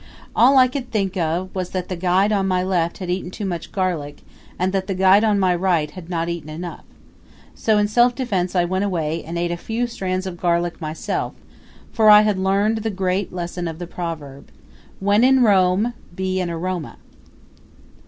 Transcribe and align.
All 0.35 0.57
I 0.57 0.67
could 0.67 0.89
think 0.89 1.15
of 1.15 1.53
was 1.53 1.69
that 1.69 1.87
the 1.87 1.95
guide 1.95 2.31
on 2.31 2.47
my 2.47 2.63
left 2.63 2.97
had 2.97 3.11
eaten 3.11 3.29
too 3.29 3.45
much 3.45 3.71
garlic 3.71 4.23
and 4.57 4.73
that 4.73 4.87
the 4.87 4.95
guide 4.95 5.23
on 5.23 5.37
my 5.37 5.53
right 5.53 5.91
had 5.91 6.09
not 6.09 6.27
eaten 6.27 6.49
enough. 6.49 6.83
So 7.53 7.77
in 7.77 7.87
self 7.87 8.15
defense 8.15 8.55
I 8.55 8.65
went 8.65 8.83
away 8.83 9.23
and 9.23 9.37
ate 9.37 9.51
a 9.51 9.57
few 9.57 9.85
strands 9.85 10.25
of 10.25 10.41
garlic 10.41 10.81
myself; 10.81 11.35
for 11.91 12.09
I 12.09 12.21
had 12.21 12.39
learned 12.39 12.79
the 12.79 12.89
great 12.89 13.31
lesson 13.31 13.67
of 13.67 13.77
the 13.77 13.85
proverb: 13.85 14.49
When 14.99 15.23
in 15.23 15.43
Rome 15.43 15.93
be 16.15 16.39
an 16.39 16.49
aroma! 16.49 16.97